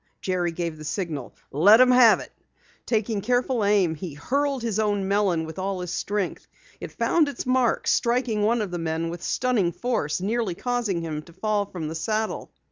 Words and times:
Jerry 0.19 0.51
gave 0.51 0.77
the 0.79 0.83
signal. 0.83 1.35
"Let 1.51 1.79
'em 1.79 1.91
have 1.91 2.21
it!" 2.21 2.31
Taking 2.87 3.21
careful 3.21 3.63
aim, 3.63 3.93
he 3.93 4.15
hurled 4.15 4.63
his 4.63 4.79
own 4.79 5.07
melon 5.07 5.45
with 5.45 5.59
all 5.59 5.81
his 5.81 5.93
strength. 5.93 6.47
It 6.79 6.91
found 6.91 7.29
its 7.29 7.45
mark, 7.45 7.85
striking 7.85 8.41
one 8.41 8.63
of 8.63 8.71
the 8.71 8.79
men 8.79 9.09
with 9.11 9.21
stunning 9.21 9.71
force, 9.71 10.19
nearly 10.19 10.55
causing 10.55 11.01
him 11.03 11.21
to 11.21 11.33
fall 11.33 11.67
from 11.67 11.87
the 11.87 11.93
saddle. 11.93 12.51